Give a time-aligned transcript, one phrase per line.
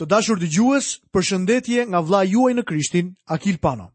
[0.00, 3.06] Të dashur të gjues, për shëndetje nga vla juaj në Krishtin,
[3.36, 3.86] Akil Pano.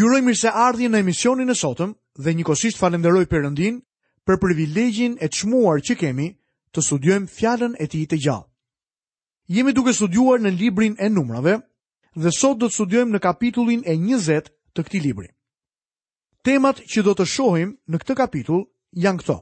[0.00, 1.94] Jurojmë mirë se ardhje në emisionin e sotëm
[2.26, 3.80] dhe njëkosisht falenderoj përëndin
[4.28, 6.28] për privilegjin e qmuar që kemi
[6.74, 8.46] të studiojmë fjallën e ti të gjallë.
[9.56, 11.56] Jemi duke studiuar në librin e numrave
[12.22, 15.26] dhe sot do të studiojmë në kapitullin e 20 të këti libri.
[16.46, 18.62] Temat që do të shohim në këtë kapitull
[19.06, 19.38] janë këto.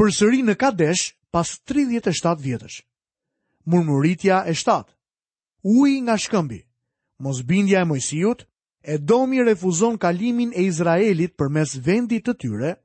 [0.00, 2.82] Përsëri në Kadesh pas 37 vjetësh
[3.66, 4.90] murmuritja e shtatë.
[5.66, 6.60] Uj nga shkëmbi,
[7.26, 8.44] mosbindja e mojësijut,
[8.86, 12.76] e domi refuzon kalimin e Izraelit për mes vendit të tyre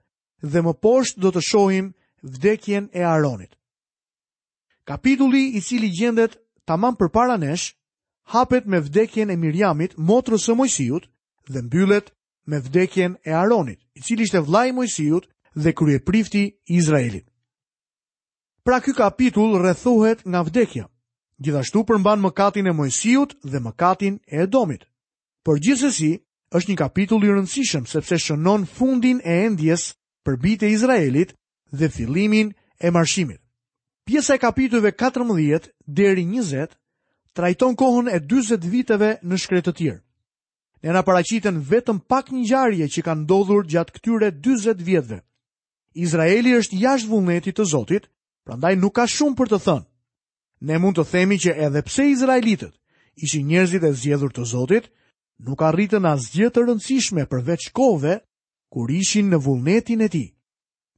[0.41, 1.91] dhe më poshtë do të shohim
[2.25, 3.53] vdekjen e Aronit.
[4.89, 7.75] Kapitulli i cili gjendet tamam për paranesh, nesh,
[8.33, 11.05] hapet me vdekjen e Mirjamit, motrës e mojësijut,
[11.51, 12.09] dhe mbyllet
[12.49, 17.27] me vdekjen e Aronit, i cili ishte vlaj mojësijut dhe kryeprifti Izraelit.
[18.63, 20.85] Pra ky kapitull rrethohet nga vdekja.
[21.41, 24.83] Gjithashtu përmban mëkatin e Mojsiut dhe mëkatin e Edomit.
[25.43, 26.11] Por gjithsesi,
[26.53, 29.87] është një kapitull i rëndësishëm sepse shënon fundin e endjes
[30.25, 31.33] për bitë e Izraelit
[31.73, 32.53] dhe fillimin
[32.85, 33.41] e marshimit.
[34.05, 36.77] Pjesa e kapitullve 14 deri 20
[37.37, 40.01] trajton kohën e 40 viteve në shkretë të tjerë.
[40.83, 45.19] Ne na paraqiten vetëm pak një ngjarje që kanë ndodhur gjatë këtyre 40 vjetëve.
[46.05, 48.05] Izraeli është jashtë vullnetit të Zotit,
[48.45, 49.85] prandaj nuk ka shumë për të thënë.
[50.69, 52.73] Ne mund të themi që edhe pse Izraelitët
[53.25, 54.85] ishin njerëzit e zgjedhur të Zotit,
[55.45, 58.15] nuk arritën asgjë të rëndësishme përveç kohëve
[58.71, 60.29] kur ishin në vullnetin e tij.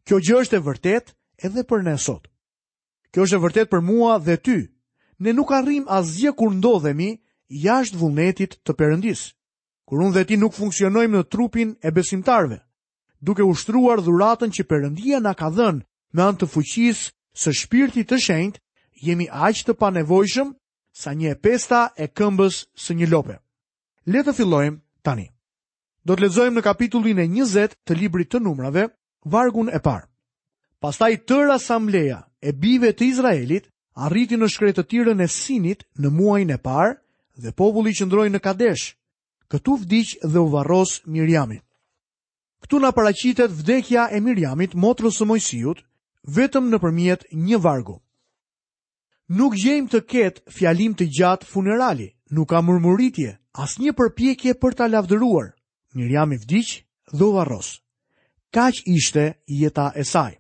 [0.07, 1.05] Kjo gjë është e vërtet
[1.45, 2.27] edhe për ne sot.
[3.11, 4.57] Kjo është e vërtet për mua dhe ty.
[5.23, 7.09] Ne nuk arrim asgjë kur ndodhemi
[7.63, 9.21] jashtë vullnetit të Perëndis.
[9.87, 12.59] Kur unë dhe ti nuk funksionojmë në trupin e besimtarve,
[13.21, 15.81] duke ushtruar dhuratën që Perëndia na ka dhënë
[16.17, 17.05] me anë të fuqisë
[17.41, 18.59] së shpirti të shenjt,
[19.05, 20.51] jemi aq të panevojshëm
[21.03, 23.37] sa një e pesta e këmbës së një lope.
[24.13, 25.25] Le të fillojmë tani.
[26.05, 28.85] Do të lexojmë në kapitullin e 20 të librit të numrave,
[29.31, 30.05] vargun e parë.
[30.83, 33.69] Pastaj tërë asambleja e bijve të Izraelit
[34.03, 36.93] arriti në shkretëtirën e Sinit në muajin e parë
[37.43, 38.91] dhe populli qëndroi në Kadesh.
[39.47, 41.63] Këtu vdiq dhe u varros Miriamit.
[42.63, 45.81] Ktu na paraqitet vdekja e Miriamit, motrës së Mojsiut,
[46.31, 47.97] vetëm në përmjet një vargu.
[49.33, 54.75] Nuk gjejmë të ketë fjalim të gjatë funerali, nuk ka mërmuritje, as një përpjekje për
[54.75, 55.49] ta lavdëruar,
[55.95, 56.79] Miriam i vdiq
[57.13, 57.81] dhe u varros.
[58.53, 60.39] Kaq ishte jeta e saj.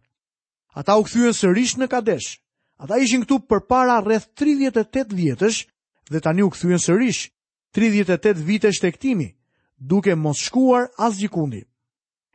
[0.73, 2.39] Ata u kthyen sërish në Kadesh.
[2.81, 5.59] Ata ishin këtu përpara rreth 38 vjetësh
[6.11, 7.29] dhe tani u kthyen sërish
[7.77, 9.29] 38 vitesh tek timi,
[9.77, 11.63] duke mos shkuar as gjikundi.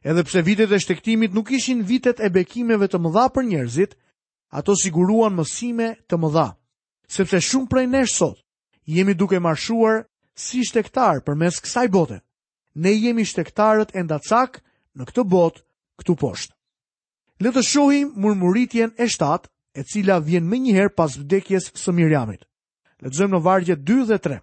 [0.04, 3.96] Edhe pse vitet e shtektimit nuk ishin vitet e bekimeve të mëdha për njerëzit,
[4.60, 6.44] ato siguruan mësime të mëdha.
[7.16, 8.38] Sepse shumë prej nesh sot,
[8.96, 10.04] jemi duke marshuar
[10.38, 12.20] si shtektar për mes kësaj bote.
[12.78, 14.60] Ne jemi shtektarët e ndacak
[14.94, 15.58] në këtë bot,
[15.98, 16.54] këtu poshtë.
[17.42, 22.46] Le të shohim murmuritjen e shtatë, e cila vjen më njëherë pas vdekjes së Mirjamit.
[23.18, 24.38] zëmë në vargje 2 dhe 3.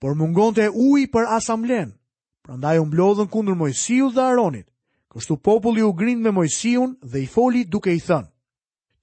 [0.00, 1.94] Por mungonte ujë për asamblen.
[2.42, 4.69] Prandaj u mblodhën kundër Mojsiu dhe Aronit.
[5.10, 8.28] Kështu populli u grind me Mojsiun dhe i foli duke i thënë: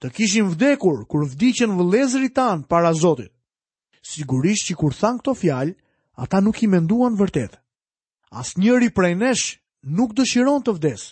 [0.00, 3.32] Të kishim vdekur kur vdiqën vëllezërit tan para Zotit.
[4.08, 5.74] Sigurisht që kur than këto fjalë,
[6.16, 7.58] ata nuk i menduan vërtet.
[8.32, 9.44] Asnjëri prej nesh
[9.84, 11.02] nuk dëshiron të vdes.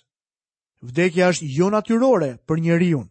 [0.83, 3.03] Vdekja është jo natyrore për njeriu.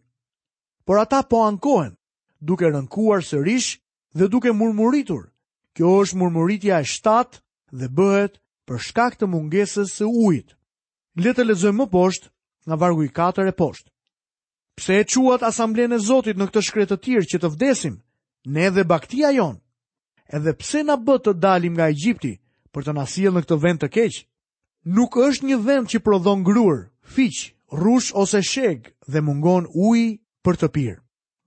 [0.86, 1.94] Por ata po ankohen,
[2.42, 3.78] duke rënkuar sërish
[4.18, 5.30] dhe duke murmuritur.
[5.78, 7.38] Kjo është murmuritja e shtatë
[7.78, 10.55] dhe bëhet për shkak të mungesës së ujit
[11.16, 12.28] le të lexojmë më poshtë
[12.66, 13.88] nga vargu i 4 e poshtë.
[14.76, 17.94] Pse e quat asamblen e Zotit në këtë shkretë të tirë që të vdesim,
[18.54, 19.60] ne dhe baktia jonë,
[20.36, 22.34] edhe pse na bët të dalim nga Egjipti
[22.72, 24.20] për të nasil në këtë vend të keqë,
[24.96, 26.82] nuk është një vend që prodhon grurë,
[27.14, 27.36] fiq,
[27.84, 31.00] rushë ose shegë dhe mungon ujë për të pirë.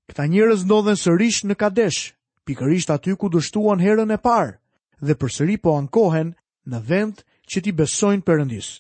[0.09, 2.02] Këta njërës ndodhen sërish në kadesh,
[2.50, 4.58] pikërisht aty ku dështuan herën e parë
[5.05, 6.34] dhe për sëri po ankohen
[6.66, 8.73] në vend që ti besojnë përëndisë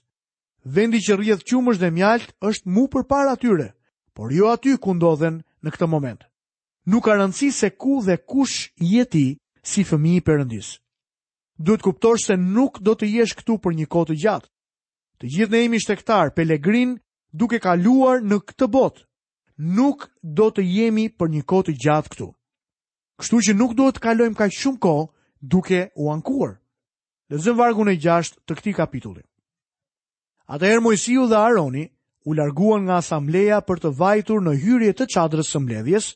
[0.67, 3.71] vendi që rrjedh qumësh dhe mjalt është mu për para tyre,
[4.13, 6.19] por jo aty ku ndodhen në këtë moment.
[6.89, 10.75] Nuk ka rëndësi se ku dhe kush jeti si fëmi i përëndis.
[11.59, 14.49] Duhet kuptosh se nuk do të jesh këtu për një kohë të gjatë.
[15.19, 16.95] Të gjithë ne jemi shtektar, pelegrin,
[17.35, 19.03] duke kaluar në këtë botë.
[19.59, 22.29] Nuk do të jemi për një kohë të gjatë këtu.
[23.19, 25.09] Kështu që nuk duhet të kalojmë kaq shumë kohë
[25.43, 26.55] duke u ankuar.
[27.29, 29.25] Lexojmë vargun e 6 të këtij kapitulli.
[30.49, 31.81] Atëherë Mojsiu dhe Aroni
[32.29, 36.07] u larguan nga asambleja për të vajtur në hyrje të çadrës së mbledhjes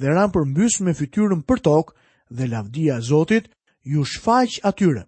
[0.00, 1.94] dhe ran përmbys me fytyrën për tokë
[2.38, 3.46] dhe lavdia e Zotit
[3.92, 5.04] ju shfaq atyre.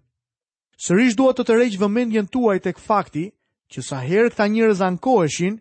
[0.85, 3.25] Sërish dua të tërheq vëmendjen tuaj tek fakti
[3.73, 5.59] që sa herë këta njerëz ankoheshin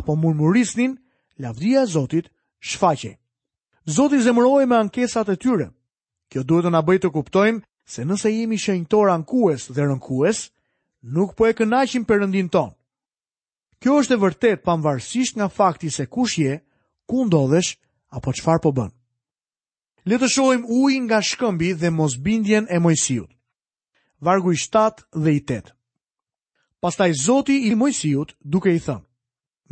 [0.00, 0.98] apo murmurisnin,
[1.46, 2.28] lavdia e Zotit
[2.68, 3.14] shfaqe.
[3.96, 5.70] Zoti zemëroi me ankesat e tyre.
[6.30, 7.62] Kjo duhet të na bëjë të kuptojmë
[7.94, 10.50] se nëse jemi shenjtor ankues dhe rënkues,
[11.02, 12.70] nuk po e kënaqim Perëndin ton.
[13.82, 16.54] Kjo është e vërtet pavarësisht nga fakti se kush je,
[17.10, 17.74] ku ndodhesh
[18.14, 18.90] apo çfarë po bën.
[20.06, 23.30] Le të shohim ujin nga shkëmbi dhe mosbindjen e Mojsiut.
[24.24, 25.74] Vargu i 7 dhe i 8.
[26.82, 29.06] Pastaj Zoti i Mojsiut duke i thënë: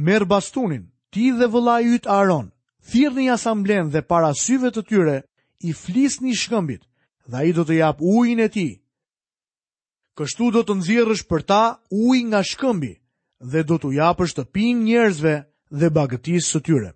[0.05, 2.51] Merr bastunin, ti dhe vëllai yt Aaron,
[2.89, 5.17] thirrni asamblen dhe para syve të tyre
[5.63, 6.83] i flisni shkëmbit
[7.31, 8.69] dhe i do të jap ujin e ti
[10.19, 11.61] kështu do të nxjerrësh për ta
[11.93, 12.93] ujë nga shkëmbi
[13.53, 15.35] dhe do t'u japësh të pinë njerëzve
[15.81, 16.91] dhe bagëtisë së tyre.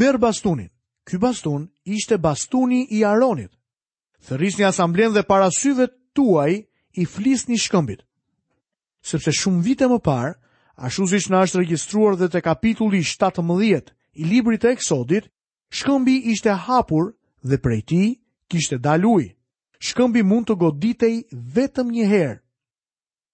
[0.00, 0.68] Merr bastunin.
[1.02, 3.50] Ky bastun ishte bastuni i Aronit.
[4.26, 6.52] Thërrisni asamblen dhe para syve tuaj
[6.94, 8.04] i flisni shkëmbit.
[9.02, 10.36] Sepse shumë vite më parë,
[10.78, 15.26] ashtu siç na është regjistruar dhe te kapitulli 17 i librit të Eksodit,
[15.74, 18.08] shkëmbi ishte hapur dhe prej tij
[18.50, 19.34] kishte dal ujë
[19.82, 21.14] shkëmbi mund të goditej
[21.56, 22.36] vetëm një herë.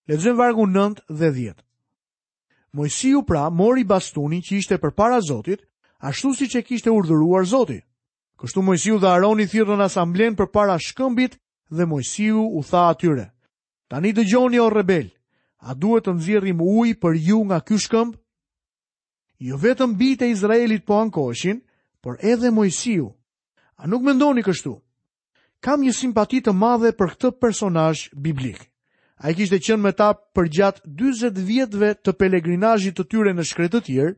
[0.08, 1.58] Lexojm vargu 9 dhe 10.
[2.72, 5.60] Mojsiu pra mori bastunin që ishte përpara Zotit,
[6.00, 7.82] ashtu siç e kishte urdhëruar Zoti.
[8.40, 11.36] Kështu Mojsiu dhe Aroni thirrën asamblen përpara shkëmbit
[11.70, 13.28] dhe Mojsiu u tha atyre:
[13.90, 15.08] Tani dëgjoni o rebel,
[15.60, 18.16] a duhet të nxjerrim ujë për ju nga ky shkëmb?
[19.38, 21.60] Jo vetëm bitej Izraelit po ankoheshin,
[22.02, 23.12] por edhe Mojsiu.
[23.78, 24.78] A nuk mendoni kështu?
[25.64, 28.60] kam një simpati të madhe për këtë personazh biblik.
[29.18, 33.72] Ai kishte qenë me ta për gjatë 40 vjetëve të pelegrinazhit të tyre në shkretë
[33.80, 34.14] të tjerë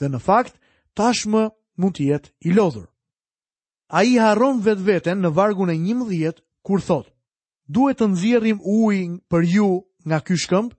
[0.00, 0.58] dhe në fakt
[0.98, 1.46] tashmë
[1.80, 2.86] mund të jetë i lodhur.
[3.96, 7.10] Ai harron vetveten në vargun e 11 kur thotë:
[7.72, 9.70] "Duhet të nxjerrim ujë për ju
[10.06, 10.74] nga ky shkëmb."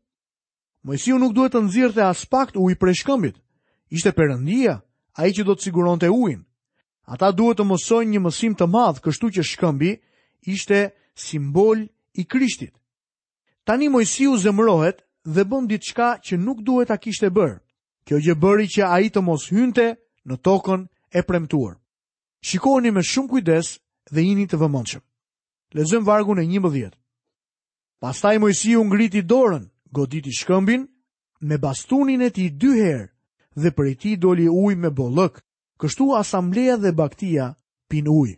[0.86, 3.36] Mojësiu nuk duhet të nëzirë të aspakt ujë për e shkëmbit.
[3.90, 4.74] Ishte përëndia,
[5.18, 6.42] a i që do të siguron të ujnë.
[7.08, 9.90] Ata duhet të mësojnë një mësim të madh, kështu që shkëmbi
[10.56, 10.84] ishte
[11.20, 11.82] simbol
[12.14, 12.72] i Krishtit.
[13.68, 17.60] Tani Mojsiu zemrohet dhe bën diçka që nuk duhet ta kishte bër.
[18.08, 19.88] Kjo gjë bëri që ai të mos hynte
[20.28, 21.76] në tokën e premtuar.
[22.48, 23.68] Shikoni me shumë kujdes
[24.12, 25.04] dhe jini të vëmendshëm.
[25.76, 26.90] Lexojmë vargu në 11.
[28.04, 29.64] Pastaj Mojsiu ngriti dorën,
[29.96, 30.88] goditi shkëmbin
[31.48, 33.08] me bastunin e tij dy herë
[33.62, 35.36] dhe prej tij doli ujë me bollëk
[35.84, 37.46] kështu asambleja dhe baktia
[37.92, 38.32] pin uj.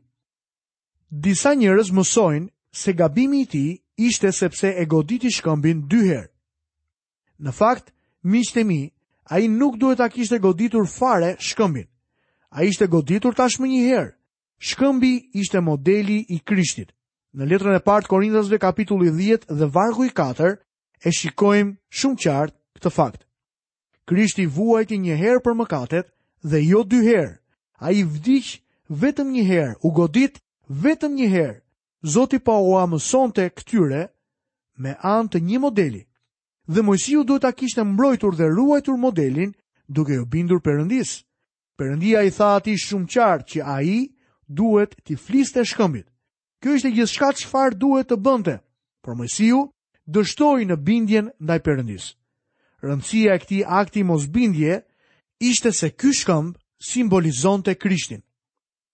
[1.25, 2.47] Disa njërës mësojnë
[2.81, 3.65] se gabimi i ti
[4.07, 6.31] ishte sepse e goditi shkëmbin dyherë.
[7.45, 7.93] Në fakt,
[8.25, 8.79] miqtë mi,
[9.29, 11.85] a i nuk duhet a kishte goditur fare shkëmbin.
[12.55, 14.13] A ishte goditur tashmë një herë.
[14.69, 16.89] Shkëmbi ishte modeli i krishtit.
[17.37, 20.53] Në letrën e partë Korindasve kapitulli 10 dhe vargu i 4,
[21.05, 23.21] e shikojmë shumë qartë këtë fakt.
[24.09, 26.14] Krishti vuajti një herë për mëkatet
[26.49, 27.33] dhe jo dy herë.
[27.81, 28.59] A i vdish
[28.89, 30.37] vetëm një herë, u godit
[30.69, 31.59] vetëm një herë.
[32.05, 34.03] Zoti pa u amëson të këtyre
[34.77, 36.01] me anë të një modeli.
[36.69, 39.51] Dhe Mojësiu duhet a kishtë mbrojtur dhe ruajtur modelin
[39.87, 41.17] duke ju bindur përëndis.
[41.77, 43.97] Përëndia i tha ati shumë qartë që a i
[44.47, 46.07] duhet t'i fliste shkëmbit.
[46.61, 48.55] Kjo ishte gjithë shka që farë duhet të bënte,
[49.03, 49.61] por Mojësiu
[50.07, 52.05] dështoj në bindjen ndaj përëndis.
[52.85, 54.81] Rëndësia e këti akti mos bindje,
[55.39, 58.23] ishte se ky shkëmb simbolizonte Krishtin.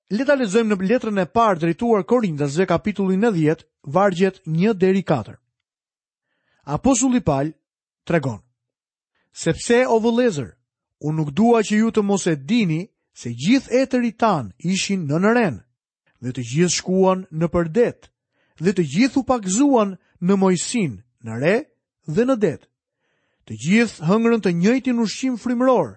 [0.10, 5.38] Le ta lexojmë në letrën e parë drejtuar Korintasve kapitullin 10, vargjet 1 deri 4.
[6.66, 7.54] Apostulli Paul
[8.06, 8.42] tregon:
[9.32, 10.50] Sepse o vëllezër,
[11.06, 12.82] unë nuk dua që ju të mos e dini
[13.14, 15.58] se gjithë etërit tan ishin në nëren,
[16.22, 18.10] dhe të gjithë shkuan në përdet,
[18.62, 21.56] dhe të gjithë u pagzuan në mojsin, në re
[22.16, 22.58] dhe në det.
[23.48, 25.96] Të gjithë hëngrën të njëjtin ushqim frymror,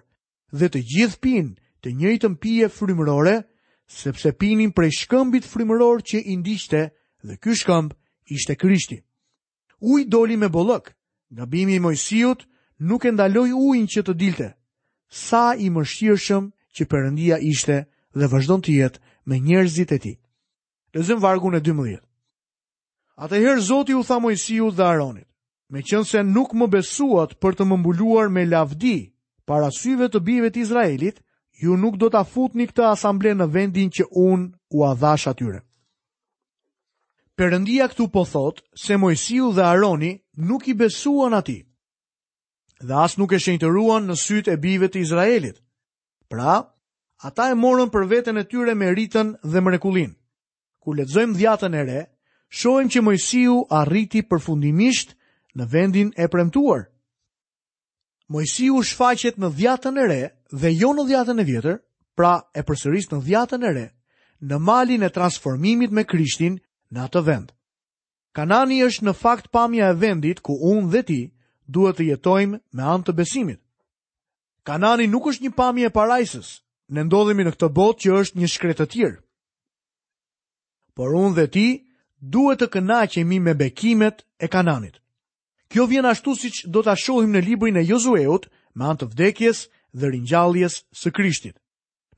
[0.59, 1.51] dhe të gjithë pinë
[1.83, 3.35] të njëjtën pije frymërore,
[4.01, 6.81] sepse pinin prej shkëmbit frymëror që i ndiqte
[7.27, 7.91] dhe ky shkëmb
[8.35, 8.97] ishte Krishti.
[9.91, 10.91] Uj doli me bollëk.
[11.37, 12.45] Gabimi i Mojsiut
[12.87, 14.47] nuk e ndaloi ujin që të dilte.
[15.25, 16.43] Sa i mëshirshëm
[16.75, 17.77] që Perëndia ishte
[18.17, 20.17] dhe vazhdon të jetë me njerëzit e tij.
[20.95, 21.99] Lezëm vargun e 12.
[23.23, 25.27] Atëherë Zoti u tha Mojsiut dhe Aronit:
[25.71, 28.97] Me qënë se nuk më besuat për të më mbuluar me lavdi
[29.45, 31.19] Para syve të bive të Izraelit,
[31.61, 35.61] ju nuk do të afut një këta asamble në vendin që unë u adhash atyre.
[37.35, 40.13] Perëndia këtu po thotë se Mojësiu dhe Aroni
[40.49, 41.57] nuk i besuan ati,
[42.81, 45.59] dhe asë nuk e shenjtëruan në sytë e bive të Izraelit.
[46.31, 46.55] Pra,
[47.27, 50.15] ata e morën për vetën e tyre me rritën dhe mrekulin.
[50.81, 52.01] Ku letëzojmë dhjatën e re,
[52.59, 55.15] shojmë që Mojësiu a rriti përfundimisht
[55.59, 56.87] në vendin e premtuar.
[58.27, 60.21] Mojsi u shfaqet në dhjatën e re
[60.57, 61.75] dhe jo në dhjatën e vjetër,
[62.17, 63.85] pra e përsëris në dhjatën e re,
[64.49, 66.57] në malin e transformimit me Krishtin
[66.93, 67.51] në atë vend.
[68.35, 71.19] Kanani është në fakt pamja e vendit ku unë dhe ti
[71.69, 73.59] duhet të jetojmë me anë të besimit.
[74.65, 76.49] Kanani nuk është një pamje e parajsës,
[76.93, 79.21] në ndodhemi në këtë botë që është një shkretë të tjërë.
[80.97, 81.67] Por unë dhe ti
[82.35, 84.97] duhet të kënaqemi me bekimet e kananit.
[85.69, 89.11] Kjo vjen ashtu si që do të ashohim në librin e Jozueut me antë të
[89.13, 89.61] vdekjes
[89.97, 91.55] dhe rinjalljes së krishtit.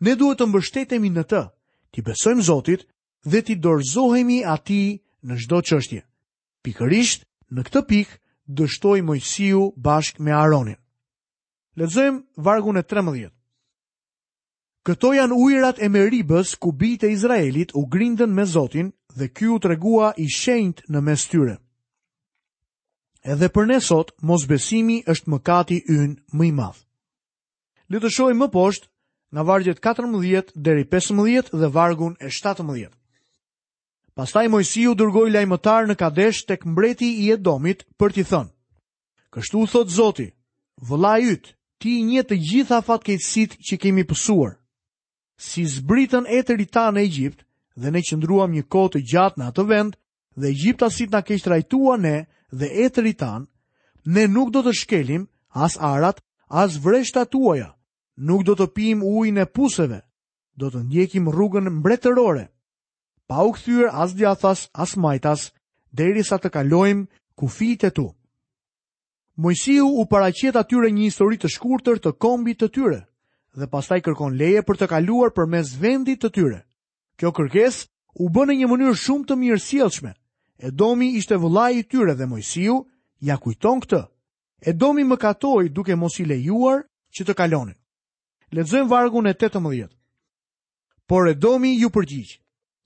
[0.04, 1.44] Ne duhet të mbështetemi në të,
[1.94, 2.84] ti besojmë Zotit
[3.25, 4.82] dhe ti dorzohemi ati
[5.27, 6.01] në shdo qështje.
[6.66, 7.25] Pikërisht,
[7.56, 8.18] në këtë pikë,
[8.60, 10.77] dështoj Mojësiu bashk me Aronin.
[11.77, 13.32] Lezojmë vargun e 13.
[14.88, 19.60] Këto janë ujrat e meribës ku bitë e Izraelit u grindën me Zotin dhe kju
[19.60, 21.58] të regua i shenjt në mes tyre
[23.27, 26.79] edhe për ne sot mos besimi është mëkati ynë më i madh.
[27.91, 28.88] Le të shohim më poshtë
[29.36, 32.89] nga vargjet 14 deri 15 dhe vargun e 17.
[34.17, 38.50] Pastaj Mojsiu dërgoi lajmëtar në Kadesh tek mbreti i Edomit për t'i thënë:
[39.36, 40.29] Kështu thot Zoti,
[40.89, 44.55] vëla yt, ti një të gjitha kejtësit që kemi pësuar.
[45.38, 47.43] Si zbritën e të rita në Egjipt
[47.77, 49.98] dhe ne qëndruam një kohë të gjatë në atë vend
[50.39, 52.15] dhe Egjiptasit na keq rajtua ne,
[52.51, 53.48] dhe etëri tan,
[54.08, 57.75] ne nuk do të shkelim as arat, as vreshta tuaja,
[58.18, 60.00] nuk do të pim ujnë e puseve,
[60.58, 62.46] do të ndjekim rrugën mbretërore,
[63.27, 65.51] pa u këthyër as djathas, as majtas,
[65.92, 68.08] deri sa të kalojmë ku fitë e tu.
[69.38, 73.01] Mojësiu u paracjet atyre një histori të shkurtër të kombit të tyre,
[73.58, 76.60] dhe pastaj kërkon leje për të kaluar për mes vendit të tyre.
[77.18, 77.84] Kjo kërkes
[78.22, 79.60] u bënë një mënyrë shumë të mirë
[80.60, 82.78] Edomi ishte vëllai i tyre dhe Mojsiu
[83.28, 84.00] ja kujton këtë.
[84.72, 86.84] Edomi më katoi duke mos i lejuar
[87.14, 87.78] që të kalonin.
[88.58, 89.90] Lexojmë vargun e 18.
[91.08, 92.32] Por Edomi ju përgjigj: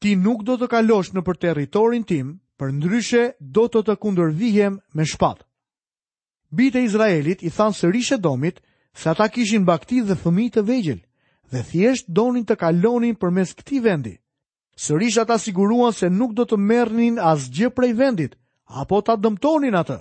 [0.02, 3.24] Ti nuk do të kalosh në për territorin tim, për ndryshe
[3.56, 5.48] do të të kundërvihem me shpatë.
[6.52, 8.60] Bite Izraelit i thanë sërish Edomit
[9.00, 11.00] se ata kishin bakti dhe thëmi të vejgjel,
[11.52, 14.18] dhe thjesht donin të kalonin për mes këti vendi
[14.82, 18.34] sërish ata siguruan se nuk do të mernin as gjë prej vendit,
[18.82, 19.98] apo ta dëmtonin atë.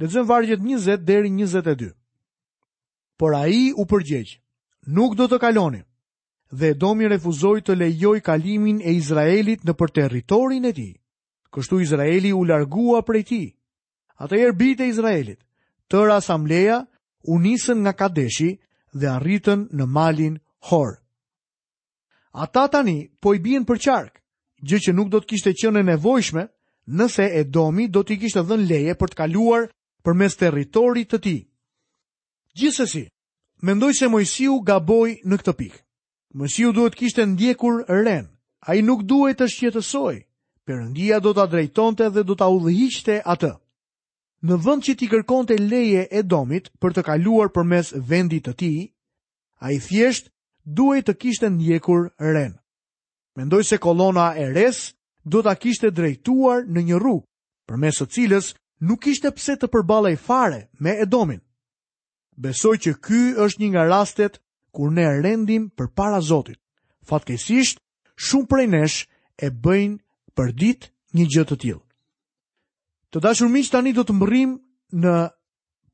[0.00, 1.90] Në zënë vargjet 20 deri 22.
[3.20, 4.32] Por a i u përgjegj,
[4.96, 5.82] nuk do të kaloni,
[6.50, 10.90] dhe domi refuzoj të lejoj kalimin e Izraelit në për territorin e ti.
[11.54, 13.44] Kështu Izraeli u largua prej ti.
[14.28, 15.40] të e rbit e Izraelit,
[15.90, 16.80] tëra asambleja,
[17.34, 18.50] unisën nga kadeshi
[18.98, 20.38] dhe arritën në malin
[20.70, 20.96] horë.
[22.36, 24.16] Ata tani po i bien për qark,
[24.66, 26.42] gjë që nuk do të kishte qenë nevojshme
[26.98, 29.68] nëse Edomi do t'i kishte dhënë leje për të kaluar
[30.04, 31.38] përmes territorit të tij.
[32.58, 33.04] Gjithsesi,
[33.62, 35.78] mendoj se Mojsiu gaboi në këtë pikë.
[36.42, 38.26] Mojsiu duhet të kishte ndjekur Ren.
[38.66, 40.16] Ai nuk duhet të shqetësoj.
[40.66, 43.52] Perëndia do ta drejtonte dhe do ta udhëhiqte atë.
[44.44, 48.88] Në vend që ti kërkonte leje Edomit për të kaluar përmes vendit të tij,
[49.62, 50.33] ai thjesht
[50.64, 52.58] duhej të kishte ndjekur ren.
[53.36, 54.94] Mendoj se kolona e res
[55.24, 57.24] do ta kishte drejtuar në një rrugë,
[57.68, 61.40] përmes së cilës nuk kishte pse të përballej fare me Edomin.
[62.36, 64.40] Besoj që ky është një nga rastet
[64.74, 66.58] kur ne rendim përpara Zotit.
[67.06, 67.78] Fatkeqësisht,
[68.16, 68.98] shumë prej nesh
[69.36, 69.98] e bëjnë
[70.36, 70.52] për
[71.14, 71.84] një gjë të tillë.
[73.12, 74.56] Të dashur miq, tani do të mbrrim
[74.98, 75.12] në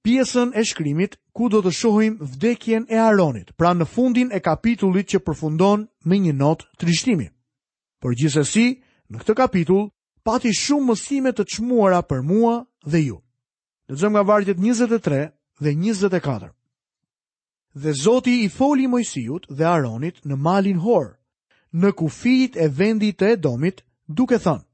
[0.03, 5.13] pjesën e shkrimit ku do të shohim vdekjen e Aronit, pra në fundin e kapitullit
[5.15, 7.29] që përfundon me një notë trishtimi.
[8.01, 8.81] Por gjithsesi,
[9.11, 9.91] në këtë kapitull
[10.25, 12.55] pati shumë mësime të çmuara për mua
[12.85, 13.19] dhe ju.
[13.91, 15.29] Lexojmë nga vargjet 23
[15.63, 16.51] dhe 24.
[17.83, 21.19] Dhe Zoti i foli Mojsiut dhe Aronit në malin Hor,
[21.81, 24.65] në kufijt e vendit të Edomit, duke thënë: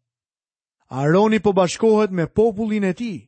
[1.03, 3.19] Aroni po bashkohet me popullin e tij,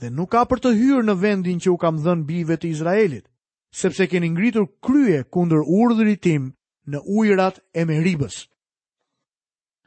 [0.00, 3.24] dhe nuk ka për të hyrë në vendin që u kam dhënë bijve të Izraelit,
[3.70, 6.50] sepse keni ngritur krye kundër urdhrit tim
[6.90, 8.44] në ujrat e Meribës.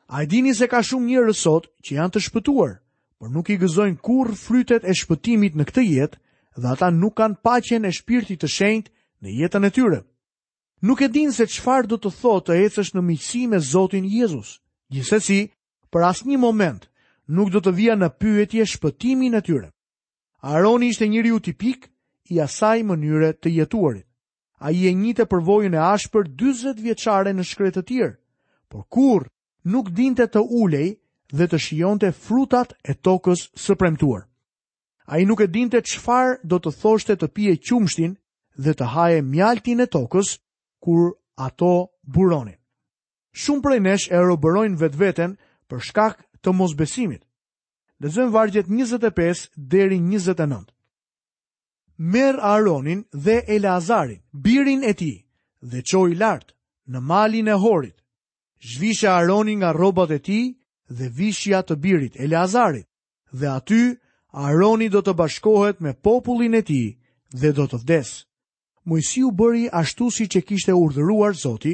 [0.07, 2.73] A i dini se ka shumë njerëz sot që janë të shpëtuar,
[3.19, 6.17] për nuk i gëzojnë kur frytet e shpëtimit në këtë jetë
[6.61, 9.99] dhe ata nuk kanë pacjen e shpirtit të shenjtë në jetën e tyre.
[10.81, 14.61] Nuk e din se qëfar do të thotë të ecesh në miqësi me Zotin Jezus.
[14.93, 15.49] Gjithsesi,
[15.91, 16.83] për asë një moment,
[17.27, 19.69] nuk do të vija në pyetje shpëtimin e tyre.
[20.41, 21.89] Aroni ishte njëri u tipik
[22.29, 24.05] i asaj mënyre të jetuarit.
[24.61, 28.17] A i e njite përvojën e ashpër 20 vjeqare në shkretë të tjërë,
[28.69, 29.25] por kur
[29.65, 30.89] nuk dinte të ulej
[31.37, 34.25] dhe të shionte frutat e tokës së premtuar.
[35.09, 38.13] A i nuk e dinte qfar do të thoshte të pije qumshtin
[38.63, 40.35] dhe të haje mjaltin e tokës
[40.81, 41.13] kur
[41.47, 41.71] ato
[42.05, 42.57] buronin.
[43.33, 45.37] Shumë prej nesh e robërojnë vetë vetën
[45.69, 47.23] për shkak të mosbesimit
[48.03, 50.65] lexojmë vargjet 25 deri 29.
[52.13, 55.13] Merë Aronin dhe Elazarin, birin e ti,
[55.71, 56.53] dhe qoj lartë
[56.93, 57.95] në malin e horit.
[58.71, 60.39] Zhvisha Aronin nga robot e ti
[60.97, 62.87] dhe vishja të birit Elazarit,
[63.39, 63.83] dhe aty
[64.47, 66.81] Aroni do të bashkohet me popullin e ti
[67.41, 68.09] dhe do të vdes.
[69.25, 71.73] u bëri ashtu si që kishte urdhëruar Zoti,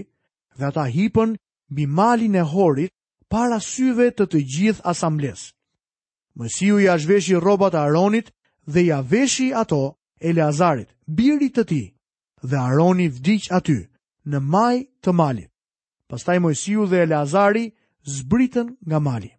[0.57, 1.29] dhe ata hipën
[1.71, 2.91] mbi malin e horit
[3.31, 5.51] para syve të të gjithë asamblesë.
[6.37, 8.31] Mësiu i ashveshi robat Aronit
[8.65, 9.79] dhe i aveshi ato
[10.19, 11.81] Eleazarit, birit të ti,
[12.43, 13.75] dhe Aroni vdiq aty,
[14.25, 15.51] në maj të malit.
[16.09, 17.65] Pastaj Mësiu dhe Eleazari
[18.15, 19.29] zbritën nga mali.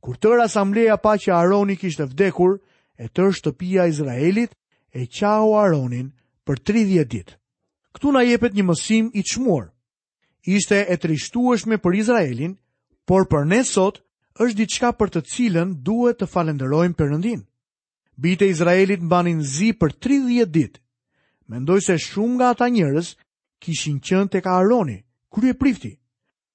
[0.00, 2.54] Kur tër asambleja pa që Aroni kishtë vdekur,
[3.02, 4.56] e tër shtëpia Izraelit
[4.94, 6.08] e qau Aronin
[6.46, 7.28] për 30 dit.
[7.94, 9.68] Këtu na jepet një mësim i qmur,
[10.54, 12.56] Ishte e trishtuashme për Izraelin,
[13.08, 14.02] por për ne sot
[14.38, 17.42] është diçka për të cilën duhet të falenderojmë Perëndin.
[18.18, 20.80] Bijtë e Izraelit mbanin zi për 30 ditë.
[21.50, 23.12] Mendoj se shumë nga ata njerëz
[23.62, 24.98] kishin qenë tek Aaroni,
[25.34, 25.92] kryeprifti.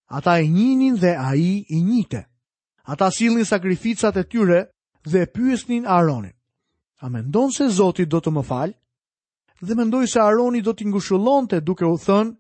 [0.10, 2.26] Ata e njinin dhe ai i njite.
[2.90, 4.60] Ata sillnin sakrificat e tyre
[5.12, 6.34] dhe pyesnin Aaronin.
[7.02, 8.72] A mendon se Zoti do të më fal?
[9.62, 12.34] Dhe mendoj se Aaroni do t'i ngushëllonte duke u thënë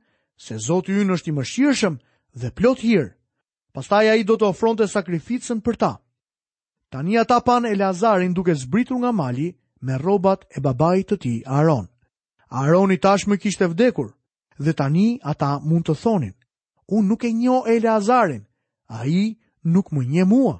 [0.45, 1.95] se Zoti ynë është i mëshirshëm
[2.39, 3.05] dhe plot hir.
[3.75, 5.89] Pastaj ai do të ofronte sakrificën për ta.
[6.93, 9.49] Tani ata pan Elazarin duke zbritur nga mali
[9.85, 11.85] me rrobat e babait të tij, Aaron.
[12.49, 14.07] Aaroni tashmë kishte vdekur,
[14.63, 16.33] dhe tani ata mund të thonin:
[16.89, 18.43] Unë nuk e njoh Elazarin,
[18.99, 19.37] ai
[19.73, 20.55] nuk më njeh mua.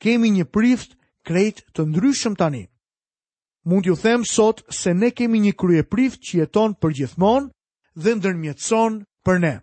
[0.00, 0.96] Kemë një prift
[1.28, 2.64] krejt të ndryshëm tani.
[3.68, 7.50] Mund ju them sot se ne kemi një prift që jeton përgjithmonë
[8.02, 8.92] dhe ndërmjetson
[9.24, 9.54] për ne.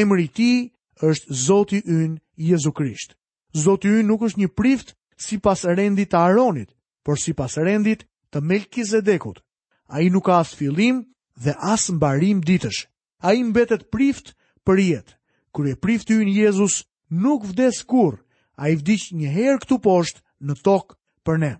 [0.00, 0.58] Emri i tij
[1.04, 3.16] është Zoti yn Jezu Krisht.
[3.52, 6.70] Zoti yn nuk është një prift si pas rendit të Aronit,
[7.04, 9.40] por si pas rendit të Melkizedekut.
[9.88, 11.02] A i nuk ka as filim
[11.42, 12.86] dhe asë mbarim ditësh.
[13.22, 14.32] A i mbetet prift
[14.66, 15.12] për jetë.
[15.54, 18.18] Kërë e prift yn Jezus nuk vdes kur,
[18.56, 20.94] a i vdik një herë këtu poshtë në tokë
[21.26, 21.52] për ne.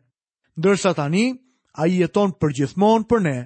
[0.56, 1.24] Ndërsa tani,
[1.76, 3.36] a i jeton për gjithmon për ne,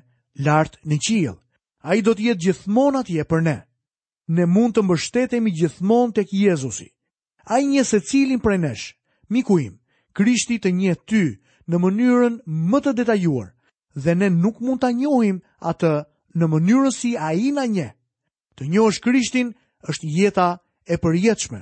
[0.47, 1.35] lartë në qilë.
[1.83, 3.57] A i do të jetë gjithmon atje për ne
[4.33, 6.87] ne mund të mbështetemi gjithmonë tek Jezusi.
[7.51, 8.85] Ai një secilin prej nesh,
[9.29, 9.75] miku im,
[10.15, 11.23] Krishti të njeh ty
[11.71, 12.37] në mënyrën
[12.71, 13.49] më të detajuar
[14.05, 15.41] dhe ne nuk mund ta njohim
[15.73, 15.91] atë
[16.39, 17.93] në mënyrën si ai na njeh.
[18.55, 19.51] Të njohësh Krishtin
[19.91, 20.49] është jeta
[20.93, 21.61] e përjetshme.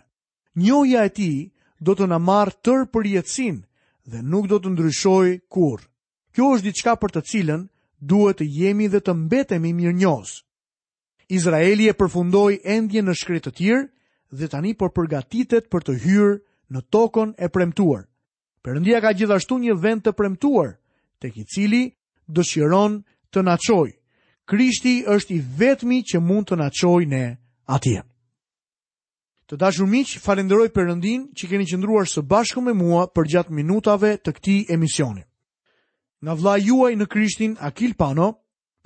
[0.61, 1.39] Njohja e tij
[1.85, 3.63] do të na marrë tërë përjetësin
[4.11, 5.87] dhe nuk do të ndryshojë kurrë.
[6.35, 7.65] Kjo është diçka për të cilën
[8.11, 10.35] duhet të jemi dhe të mbetemi njohës.
[11.29, 13.83] Izraeli e përfundoi endjen në shkretë të tir
[14.33, 16.31] dhe tani po për përgatitet për të hyrë
[16.73, 18.03] në tokën e premtuar.
[18.65, 20.71] Perëndia ka gjithashtu një vend të premtuar,
[21.21, 21.83] tek i cili
[22.33, 22.99] dëshiron
[23.33, 23.93] të na çojë.
[24.49, 27.25] Krishti është i vetmi që mund të na çojë ne
[27.77, 28.03] atje.
[29.49, 34.15] Të dashur miq, falenderoj Perëndin që keni qëndruar së bashku me mua për gjatë minutave
[34.21, 35.23] të këtij emisioni.
[36.25, 38.33] Nga vllai juaj në Krishtin Akil Pano,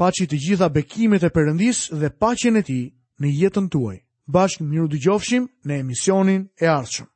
[0.00, 2.85] Paçi të gjitha bekimet e Perëndis dhe paqen e Tij
[3.20, 3.98] në jetën tuaj.
[4.37, 7.12] Bashkë miru dëgjofshim në emisionin e ardhshëm.